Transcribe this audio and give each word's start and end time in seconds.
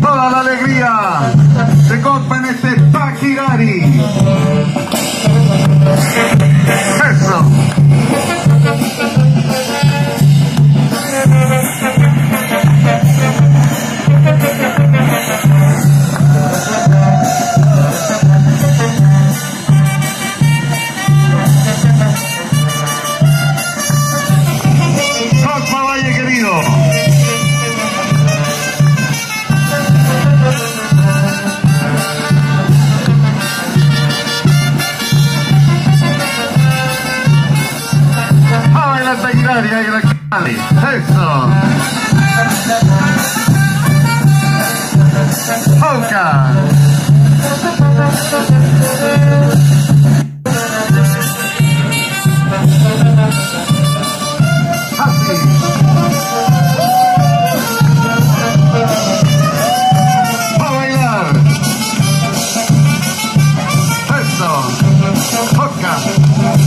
Toda 0.00 0.30
la 0.30 0.40
alegría 0.40 1.32
se 1.88 2.00
compra 2.00 2.38
en 2.38 2.44
este 2.46 2.80
Pajirari. 2.92 4.02
seria 39.56 39.80
i 39.80 39.88
locali. 39.88 40.58
Terzo. 40.80 41.50
Polka. 45.80 46.52
Hoca. 65.56 66.65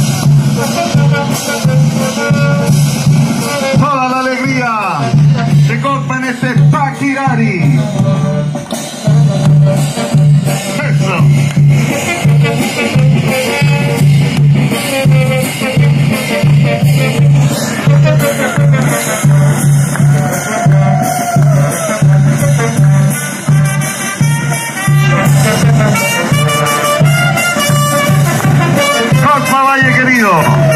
querido. 29.93 30.68